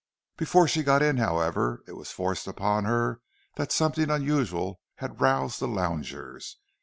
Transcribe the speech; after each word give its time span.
Before 0.35 0.67
she 0.67 0.81
got 0.81 1.03
in, 1.03 1.17
however, 1.17 1.83
it 1.85 1.91
was 1.91 2.09
forced 2.09 2.47
upon 2.47 2.85
her 2.85 3.21
that 3.57 3.71
something 3.71 4.09
unusual 4.09 4.81
had 4.95 5.21
roused 5.21 5.59
the 5.59 5.67
loungers. 5.67 6.57